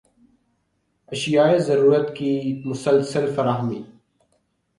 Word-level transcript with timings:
اشیائے 1.11 1.59
ضرورت 1.59 2.15
کی 2.15 2.31
مسلسل 2.65 3.33
فراہمی 3.35 3.81